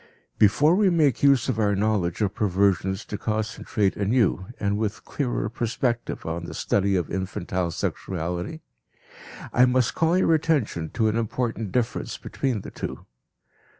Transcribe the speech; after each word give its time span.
Before 0.39 0.73
we 0.73 0.89
make 0.89 1.21
use 1.21 1.47
of 1.47 1.59
our 1.59 1.75
knowledge 1.75 2.21
of 2.21 2.33
perversions 2.33 3.05
to 3.05 3.19
concentrate 3.19 3.95
anew 3.95 4.47
and 4.59 4.75
with 4.75 5.05
clearer 5.05 5.47
perspective 5.47 6.25
on 6.25 6.45
the 6.45 6.55
study 6.55 6.95
of 6.95 7.11
infantile 7.11 7.69
sexuality, 7.69 8.61
I 9.53 9.65
must 9.65 9.93
call 9.93 10.17
your 10.17 10.33
attention 10.33 10.89
to 10.95 11.07
an 11.07 11.15
important 11.17 11.71
difference 11.71 12.17
between 12.17 12.61
the 12.61 12.71
two. 12.71 13.05